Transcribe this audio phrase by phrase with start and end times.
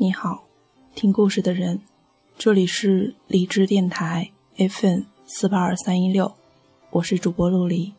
[0.00, 0.44] 你好，
[0.94, 1.80] 听故事的人，
[2.38, 6.36] 这里是荔枝电台 FM 四八二三一六，
[6.90, 7.94] 我是主播陆离。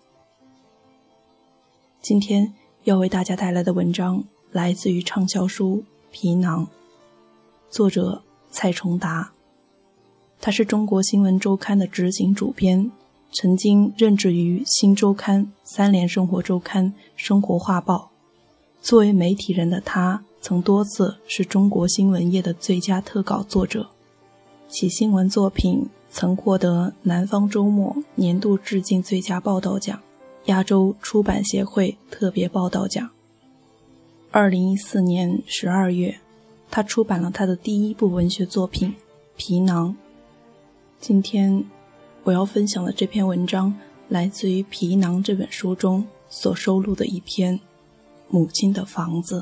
[1.99, 2.53] 今天
[2.85, 6.65] 要为大家带来的文章来自于畅销书《皮囊》，
[7.69, 9.33] 作者蔡崇达，
[10.39, 12.89] 他是中国新闻周刊的执行主编，
[13.33, 16.85] 曾经任职于《新周刊》《三联生活周刊》
[17.17, 18.11] 《生活画报》。
[18.81, 20.23] 作为媒体人的他。
[20.41, 23.89] 曾多次是中国新闻业的最佳特稿作者，
[24.69, 29.99] 其新闻作品曾获得南方周末年度致敬最佳报道奖、
[30.45, 33.09] 亚洲出版协会特别报道奖。
[34.31, 36.19] 二零一四年十二月，
[36.71, 38.89] 他出版了他的第一部文学作品
[39.35, 39.89] 《皮囊》。
[41.01, 41.65] 今天
[42.23, 43.75] 我要分享的这篇文章
[44.07, 47.57] 来自于《皮囊》这本书中所收录的一篇
[48.29, 49.41] 《母亲的房子》。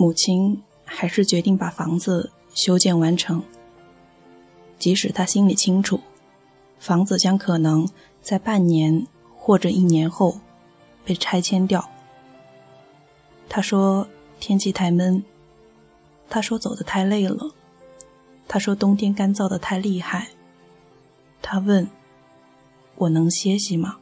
[0.00, 3.42] 母亲还是决定把房子修建完成，
[4.78, 6.00] 即使她心里清楚，
[6.78, 7.86] 房子将可能
[8.22, 9.06] 在半年
[9.36, 10.40] 或者一年后
[11.04, 11.86] 被拆迁掉。
[13.46, 15.22] 她说天气太闷，
[16.30, 17.54] 她说走得太累了，
[18.48, 20.28] 她说冬天干燥的太厉害。
[21.42, 21.86] 她问
[22.96, 23.98] ：“我能歇息吗？”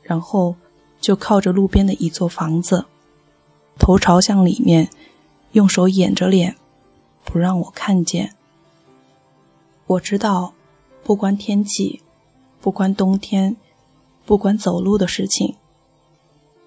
[0.00, 0.56] 然后
[0.98, 2.86] 就靠着路边的一座房子。
[3.78, 4.90] 头朝向里面，
[5.52, 6.56] 用手掩着脸，
[7.24, 8.34] 不让我看见。
[9.86, 10.54] 我知道，
[11.04, 12.02] 不关天气，
[12.60, 13.56] 不关冬天，
[14.24, 15.54] 不关走路的事情。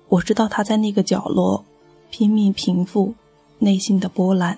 [0.07, 1.65] 我知道他在那个角落
[2.09, 3.13] 拼命平复
[3.59, 4.57] 内心的波澜。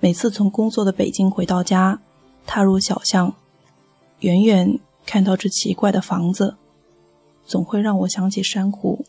[0.00, 2.00] 每次从工作的北京回到家，
[2.46, 3.34] 踏入小巷，
[4.20, 6.56] 远远看到这奇怪的房子，
[7.46, 9.04] 总会让我想起珊瑚。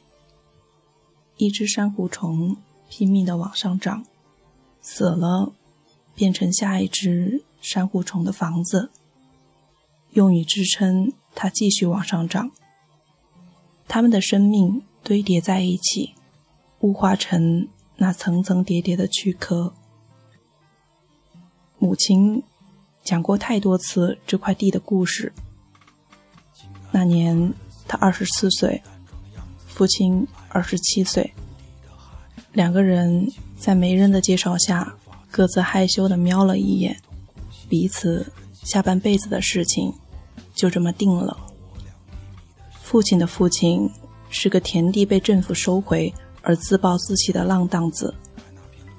[1.42, 2.56] 一只珊瑚虫
[2.88, 4.06] 拼命地往上涨，
[4.80, 5.52] 死了，
[6.14, 8.92] 变成下一只珊瑚虫的房子，
[10.12, 12.52] 用以支撑它继续往上涨。
[13.88, 16.14] 它们的生命堆叠在一起，
[16.82, 19.74] 雾化成那层层叠叠的躯壳。
[21.80, 22.44] 母亲
[23.04, 25.34] 讲过太多次这块地的故事。
[26.92, 27.52] 那年
[27.88, 28.84] 她二十四岁。
[29.66, 31.34] 父亲二十七岁，
[32.52, 34.94] 两个人在媒人的介绍下，
[35.32, 36.98] 各自害羞的瞄了一眼，
[37.70, 38.32] 彼此
[38.64, 39.94] 下半辈子的事情
[40.54, 41.38] 就这么定了。
[42.82, 43.90] 父亲的父亲
[44.30, 48.14] 是个田地被政府收回而自暴自弃的浪荡子，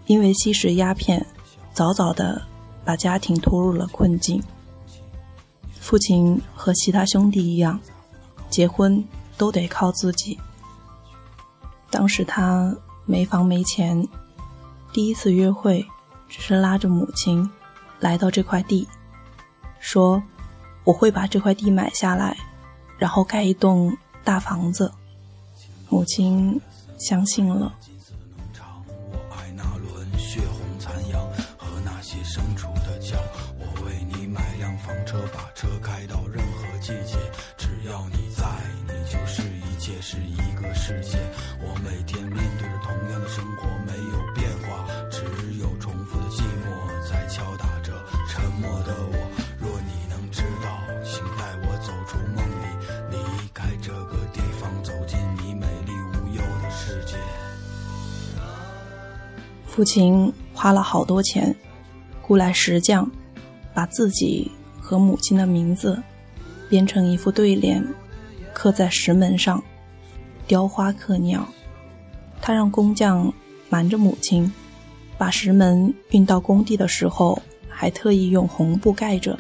[0.07, 1.25] 因为吸食鸦片，
[1.75, 2.41] 早早的
[2.83, 4.43] 把家庭拖入了困境。
[5.79, 7.79] 父亲和其他兄弟一样，
[8.49, 9.05] 结婚
[9.37, 10.39] 都得靠自己。
[11.93, 14.09] 当时他没房没钱，
[14.95, 15.87] 第一次约会
[16.27, 17.49] 只是拉着母亲
[18.01, 18.89] 来到这块地，
[19.79, 20.23] 说
[20.85, 22.35] 我会把这块地买下来，
[22.99, 23.95] 然后盖一栋
[24.25, 24.91] 大房子。
[25.91, 26.59] 母亲
[26.99, 27.75] 相信了。
[59.83, 61.53] 父亲花了好多钱，
[62.21, 63.11] 雇来石匠，
[63.75, 64.49] 把自己
[64.81, 66.01] 和母亲的名字
[66.71, 67.85] 编成一副对联，
[68.55, 69.61] 刻在石门上。
[70.47, 71.45] 雕花刻鸟，
[72.41, 73.35] 他让工匠
[73.69, 74.53] 瞒着母亲，
[75.19, 79.37] 把石门运到工地的时候，还特意用红布盖着，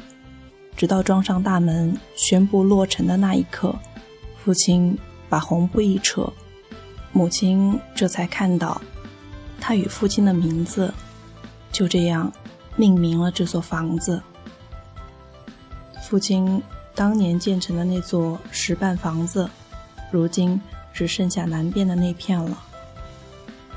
[0.77, 3.73] 直到装上大门、宣布落成的那一刻，
[4.43, 4.99] 父亲
[5.29, 6.29] 把红布一扯，
[7.12, 8.83] 母亲这才看到，
[9.62, 10.93] 他与父亲的名字
[11.70, 12.31] 就这样
[12.75, 14.20] 命名了这座房子。
[16.03, 16.61] 父亲
[16.97, 19.49] 当年建成的那座石板房子，
[20.11, 20.61] 如今。
[20.94, 22.62] 只剩下南边的那片了。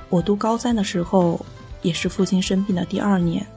[0.09, 1.45] 我读高三的时候，
[1.81, 3.47] 也是父亲生病的第二年，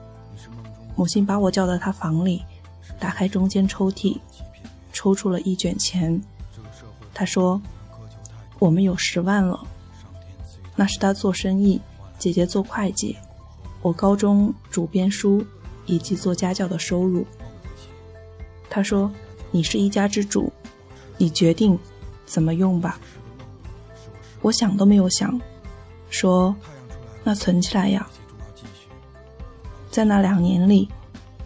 [0.94, 2.44] 母亲把我叫到她房里，
[3.00, 4.16] 打开中间抽屉，
[4.92, 6.22] 抽出了一卷钱。
[7.12, 7.60] 她说
[8.60, 9.66] ：“我们有十万了。”
[10.76, 11.80] 那是他做生意，
[12.18, 13.16] 姐姐做会计，
[13.80, 15.44] 我高中主编书
[15.86, 17.24] 以及做家教的收入。
[18.68, 19.10] 他说
[19.50, 20.52] ：“你是一家之主，
[21.16, 21.78] 你决定
[22.26, 23.00] 怎么用吧。”
[24.42, 25.40] 我想都没有想，
[26.10, 26.54] 说
[27.24, 28.06] ：“那存起来呀。”
[29.90, 30.88] 在那两年里，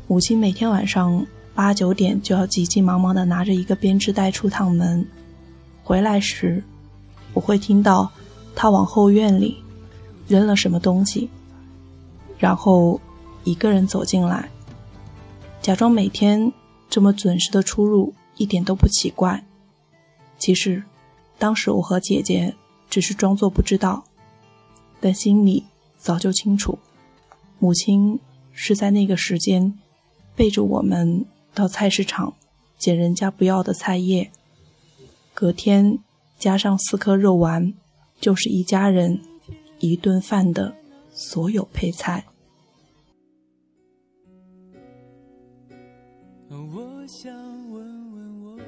[0.08, 1.24] 母亲每天晚上
[1.54, 5.06] 八九点就要急急忙忙的拿着一个编织袋出趟门，
[5.84, 6.62] 回来时，
[7.34, 8.10] 我会听到
[8.54, 9.61] 她往后院里
[10.32, 11.28] 扔了什么东西，
[12.38, 12.98] 然后
[13.44, 14.48] 一个人走进来，
[15.60, 16.50] 假装每天
[16.88, 19.44] 这么准时的出入一点都不奇怪。
[20.38, 20.82] 其实，
[21.38, 22.54] 当时我和姐姐
[22.88, 24.04] 只是装作不知道，
[25.00, 25.64] 但心里
[25.98, 26.78] 早就清楚，
[27.58, 28.18] 母亲。
[28.54, 29.78] 是在那个时间，
[30.36, 31.24] 背着我们
[31.54, 32.34] 到菜市场
[32.76, 34.30] 捡人家不要的菜叶，
[35.32, 35.98] 隔天
[36.38, 37.72] 加上四颗肉丸，
[38.20, 39.22] 就是一家人
[39.82, 40.72] 一顿饭的
[41.10, 42.24] 所有配菜。
[46.48, 47.34] 我想
[47.68, 48.60] 问问我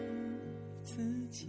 [0.83, 1.49] 自己，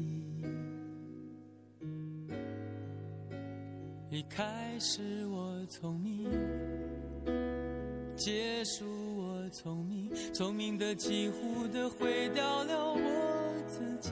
[4.12, 6.30] 一开始我聪明。
[8.16, 8.86] 结束，
[9.18, 14.12] 我聪明，聪明的几乎的毁掉了我自己。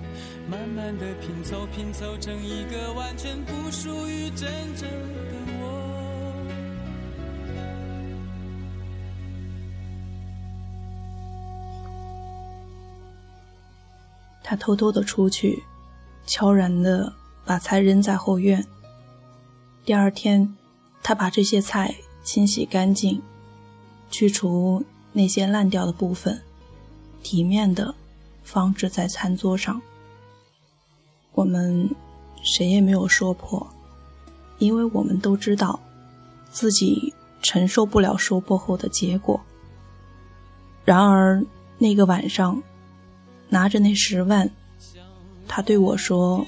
[0.49, 5.67] 慢慢的拼凑，拼凑成一个完全不属于真正的我。
[14.43, 15.63] 他偷偷的出去，
[16.27, 17.13] 悄然的
[17.45, 18.65] 把菜扔在后院。
[19.85, 20.57] 第二天，
[21.01, 23.21] 他把这些菜清洗干净，
[24.09, 24.83] 去除
[25.13, 26.41] 那些烂掉的部分，
[27.23, 27.95] 体面的
[28.43, 29.81] 放置在餐桌上。
[31.33, 31.89] 我们
[32.43, 33.65] 谁也没有说破，
[34.59, 35.79] 因为我们都知道
[36.51, 39.39] 自己承受不了说破后的结果。
[40.85, 41.43] 然而
[41.77, 42.61] 那个晚上。
[43.53, 44.49] 拿着那十万，
[45.45, 46.47] 他对我说：“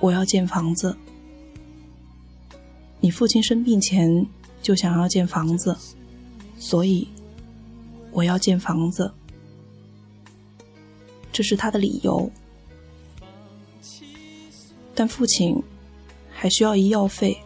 [0.00, 0.98] 我要建房子。
[2.98, 4.26] 你父亲生病前
[4.60, 5.78] 就想要建房子，
[6.58, 7.06] 所以
[8.10, 9.08] 我要建房子。
[11.30, 12.28] 这是他的理由。
[14.98, 15.62] 但父亲
[16.28, 17.38] 还需要医药费。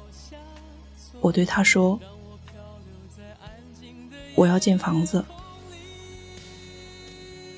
[1.20, 2.00] 我对他说：
[4.34, 5.22] 我要建房子。”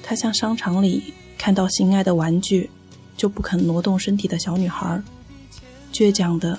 [0.02, 2.68] 他像商场里看到心爱的玩具
[3.16, 5.00] 就不肯挪动身体的小女孩，
[5.92, 6.58] 倔强地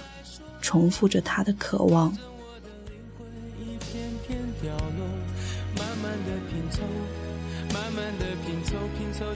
[0.62, 2.17] 重复着他的渴望。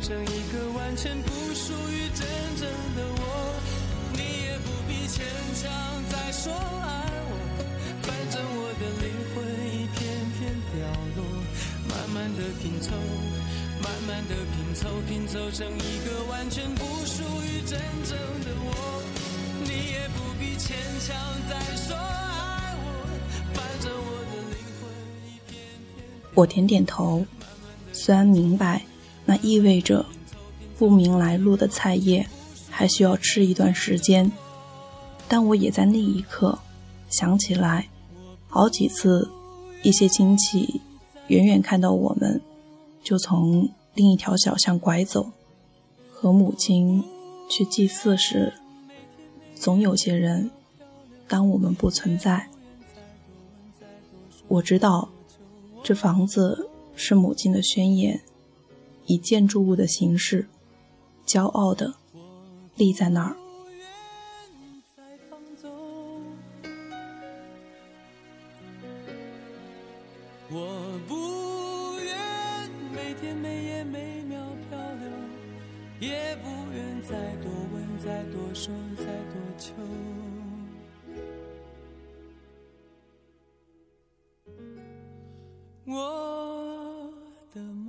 [0.01, 3.78] 成一个完全不属于真正的我。
[4.89, 5.21] 你也不必牵
[5.53, 5.69] 强
[6.09, 7.31] 再说爱我，
[8.01, 9.05] 反正我的灵
[9.35, 10.01] 魂一片
[10.33, 10.41] 片
[10.73, 10.77] 掉
[11.15, 11.19] 落。
[11.87, 12.89] 慢慢的拼凑。
[13.81, 19.03] 慢慢的拼凑，拼凑成一个完全不属于真正的我。
[19.63, 21.15] 你也不必牵强
[21.47, 22.83] 再说爱我，
[23.53, 24.89] 反正我的灵魂
[25.27, 25.53] 一片
[25.87, 25.95] 片。
[26.33, 27.25] 我点点头，
[27.93, 28.81] 虽然明白
[29.25, 30.05] 那意味着
[30.77, 32.27] 不明来路的菜叶
[32.69, 34.29] 还需要吃一段时间，
[35.29, 36.57] 但我也在那一刻
[37.09, 37.87] 想起来，
[38.47, 39.29] 好几次
[39.83, 40.81] 一些亲戚
[41.27, 42.41] 远远看到我们。
[43.01, 45.31] 就从另一条小巷拐走，
[46.11, 47.03] 和母亲
[47.49, 48.53] 去祭祀时，
[49.55, 50.51] 总有些人
[51.27, 52.49] 当我们不存在。
[54.47, 55.09] 我知道，
[55.81, 58.21] 这房子是母亲的宣言，
[59.05, 60.49] 以建筑物的形式，
[61.25, 61.93] 骄傲的
[62.75, 63.37] 立在那儿。
[85.91, 87.11] 我
[87.51, 87.88] 的梦。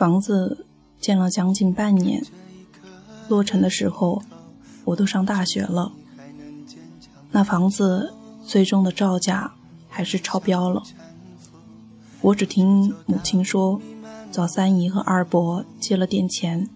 [0.00, 0.64] 房子
[0.98, 2.24] 建了将近半年，
[3.28, 4.22] 落成的时候，
[4.86, 5.92] 我都上大学了。
[7.32, 9.52] 那房子最终的造价
[9.90, 10.82] 还是超标了。
[12.22, 13.78] 我只听母亲说，
[14.32, 16.70] 找三姨和二伯借了点钱。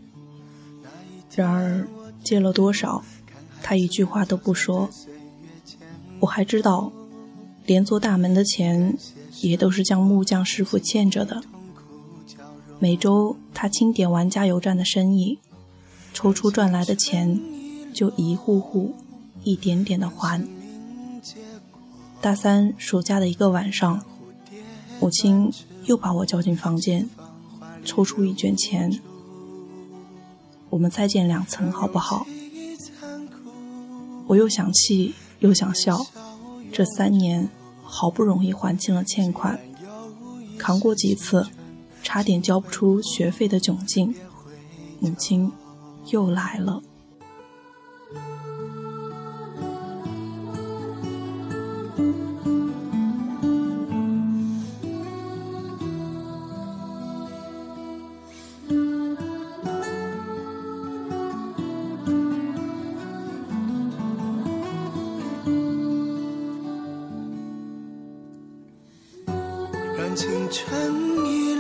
[1.35, 1.89] 然而
[2.23, 3.03] 借了多少，
[3.63, 4.91] 他一句话都不说。
[6.21, 6.93] 我还知道，
[7.65, 8.99] 连做大门的钱，
[9.41, 11.43] 也都是将木匠师傅欠着的。
[12.85, 15.39] 每周他清点完加油站的生意，
[16.13, 17.41] 抽出赚来的钱，
[17.95, 18.95] 就一户户、
[19.43, 20.47] 一点点的还。
[22.21, 24.05] 大三暑假的一个晚上，
[25.01, 25.51] 母亲
[25.87, 27.09] 又把我叫进房间，
[27.87, 29.01] 抽出一卷钱，
[30.69, 32.27] 我们再建两层好不好？
[34.27, 36.07] 我又想气又想笑，
[36.71, 37.49] 这三年
[37.83, 39.59] 好不容易还清了欠款，
[40.59, 41.47] 扛过几次。
[42.05, 44.15] 差点交不出学费的窘境，
[45.01, 45.51] 母亲
[46.13, 46.81] 又来了。
[69.97, 71.54] 让青春。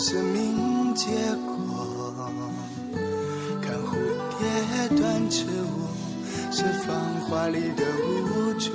[0.00, 1.10] 生命结
[1.44, 1.54] 果，
[3.60, 3.92] 看蝴
[4.38, 8.70] 蝶断翅舞，是繁华里的无助。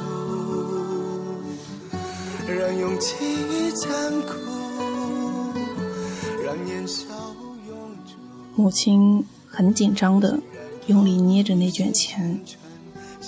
[2.48, 3.15] 让勇气
[3.72, 4.34] 残酷，
[6.46, 7.08] 让年少
[7.67, 8.13] 永驻。
[8.55, 10.39] 母亲很紧张的
[10.86, 12.39] 用力捏着那卷钱，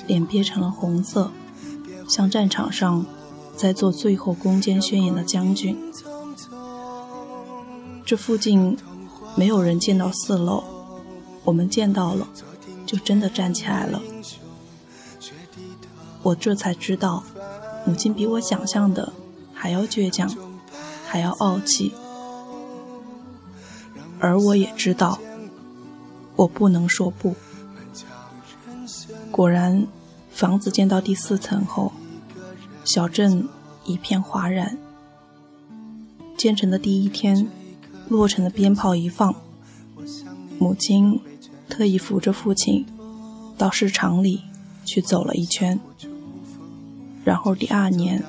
[0.06, 1.32] 脸憋成了红色，
[2.08, 3.04] 像战场上
[3.56, 5.76] 在做最后攻坚宣言的将军。
[8.08, 8.78] 这附近
[9.36, 10.64] 没有人见到四楼，
[11.44, 12.26] 我们见到了，
[12.86, 14.02] 就真的站起来了。
[16.24, 17.22] 我这才知道，
[17.86, 19.12] 母亲比我想象的
[19.54, 20.34] 还要倔强，
[21.06, 21.94] 还要傲气。
[24.20, 25.20] 而我也知道，
[26.38, 27.36] 我不能说不。
[29.32, 29.86] 果然，
[30.32, 31.92] 房子建到第四层后，
[32.86, 33.50] 小镇
[33.84, 34.78] 一片哗然。
[36.38, 37.50] 建成的第一天。
[38.10, 39.36] 落成的鞭炮一放，
[40.60, 41.20] 母亲
[41.70, 42.86] 特意扶着父亲
[43.58, 44.42] 到市场里
[44.86, 45.80] 去走了一圈，
[47.26, 48.24] 然后第二年，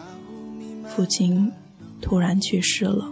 [0.89, 1.53] 父亲
[2.01, 3.11] 突然去世了。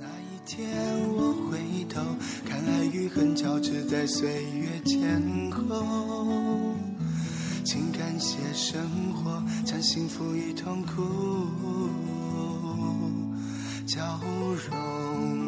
[0.00, 0.68] 那一天
[1.16, 2.00] 我回头
[2.44, 5.84] 看爱与恨交织在岁月前后，
[7.64, 8.80] 请感谢生
[9.14, 11.02] 活将幸福与痛苦
[13.88, 14.02] 交
[14.68, 15.47] 融。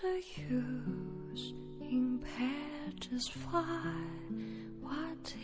[0.00, 0.06] To
[0.48, 3.62] use in pages fly?
[4.80, 5.34] What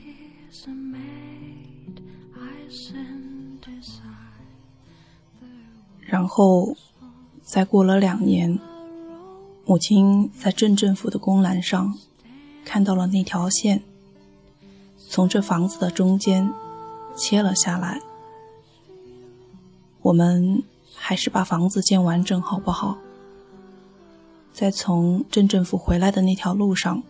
[0.49, 2.01] is a maid
[2.35, 4.03] I send aside?
[6.01, 6.77] 然后，
[7.43, 8.61] 再过了两年，
[9.67, 11.99] 母亲在镇政府的公栏上
[12.65, 13.83] 看到了那条线，
[15.09, 16.53] 从这房子的中间
[17.17, 18.01] 切了下来。
[20.03, 20.63] 我们
[20.95, 22.99] 还是把房子建完整，好不好？
[24.55, 27.03] 在从镇政府回来的那条路上，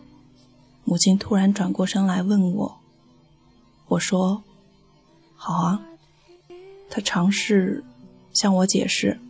[0.83, 2.79] 母亲突然转过身来问我
[3.87, 4.43] ：“我说，
[5.37, 5.83] 好啊。”
[6.89, 7.85] 她尝试
[8.33, 9.21] 向我解释：“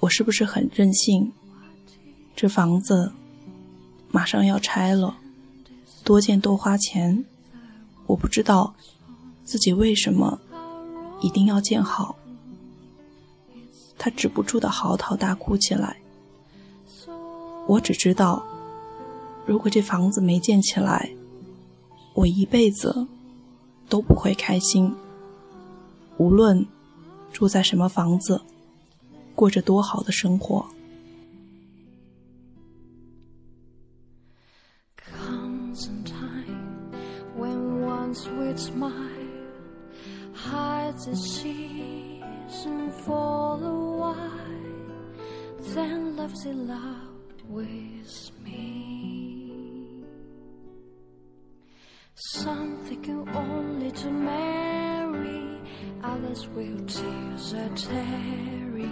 [0.00, 1.30] 我是不是很任性？
[2.34, 3.12] 这房子
[4.10, 5.18] 马上要拆了，
[6.02, 7.22] 多建多花钱，
[8.06, 8.74] 我不知道
[9.44, 10.40] 自己为什么
[11.20, 12.16] 一定要建好。
[13.98, 15.98] 他止不住的嚎啕大哭起来。
[17.68, 18.42] 我只知道，
[19.44, 21.10] 如果这房子没建起来，
[22.14, 23.06] 我一辈子
[23.90, 24.90] 都不会开心。
[26.16, 26.66] 无论
[27.30, 28.40] 住在什么房子，
[29.34, 30.64] 过着多好的生活。
[47.48, 50.04] With me.
[52.14, 55.60] Some thinking only to marry,
[56.02, 58.90] others will tears a tarry.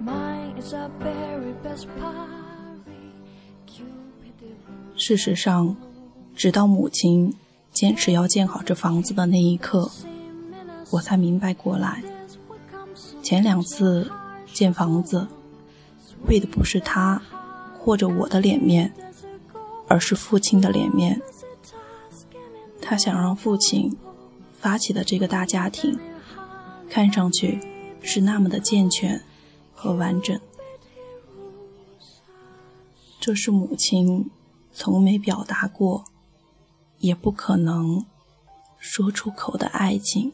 [0.00, 2.22] Mine is a very best party.
[4.96, 5.76] 事实上，
[6.34, 7.34] 直到母亲
[7.70, 9.90] 坚持要建好这房子的那一刻，
[10.90, 12.02] 我才明白过来。
[13.22, 14.10] 前两次
[14.52, 15.28] 建房子，
[16.26, 17.20] 为的不是他。
[17.86, 18.92] 或者我的脸面，
[19.86, 21.22] 而是父亲的脸面。
[22.82, 23.96] 他想让父亲
[24.58, 25.96] 发起的这个大家庭，
[26.90, 27.60] 看上去
[28.02, 29.22] 是那么的健全
[29.72, 30.36] 和完整。
[33.20, 34.28] 这是母亲
[34.72, 36.06] 从没表达过，
[36.98, 38.04] 也不可能
[38.80, 40.32] 说出口的爱情。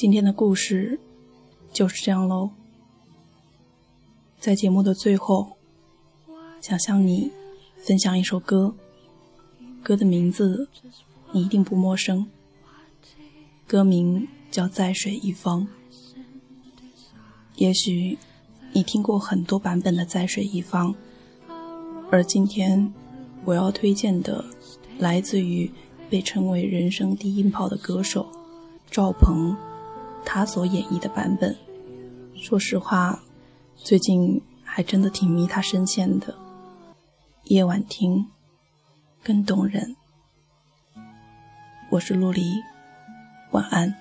[0.00, 0.98] 今天的故事
[1.74, 2.48] 就是这样喽。
[4.38, 5.58] 在节目的最后，
[6.62, 7.30] 想向你
[7.84, 8.74] 分享一首歌，
[9.82, 10.70] 歌的名字
[11.32, 12.26] 你一定不陌生，
[13.66, 15.68] 歌名叫《在水一方》。
[17.56, 18.16] 也许
[18.72, 20.94] 你听过很多版本的《在水一方》，
[22.10, 22.90] 而今天
[23.44, 24.42] 我要推荐的，
[24.98, 25.70] 来自于
[26.08, 28.26] 被称为人生低音炮的歌手
[28.90, 29.54] 赵鹏。
[30.24, 31.56] 他所演绎的版本，
[32.36, 33.20] 说实话，
[33.76, 36.34] 最近还真的挺迷他声线的。
[37.44, 38.26] 夜晚听，
[39.24, 39.96] 更动人。
[41.90, 42.62] 我是陆离，
[43.50, 43.94] 晚安，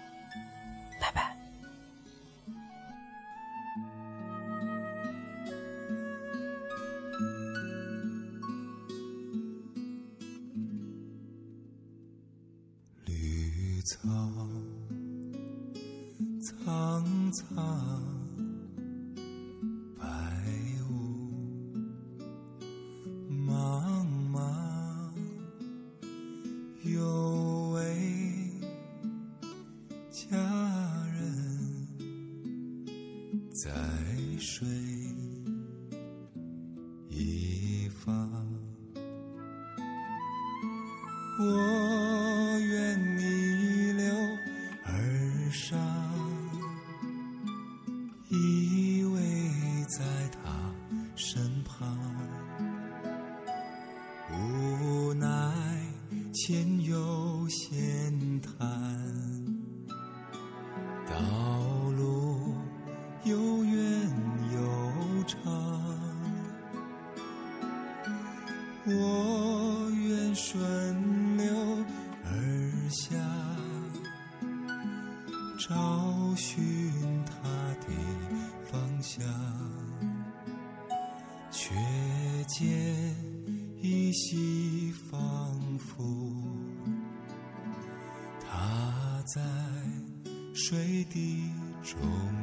[33.62, 33.70] 在
[34.40, 34.66] 水
[75.70, 75.76] 找
[76.36, 76.60] 寻
[77.26, 77.34] 他
[77.86, 77.94] 的
[78.72, 79.24] 方向，
[81.52, 81.76] 却
[82.48, 83.16] 见
[83.80, 86.04] 依稀仿佛
[88.42, 89.42] 他在
[90.56, 91.52] 水的
[91.84, 92.39] 中。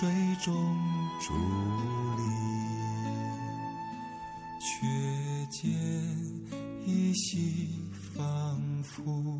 [0.00, 0.08] 水
[0.42, 0.54] 中
[1.20, 1.30] 伫
[2.16, 2.22] 立，
[4.58, 4.86] 却
[5.50, 5.70] 见
[6.86, 9.39] 依稀仿佛。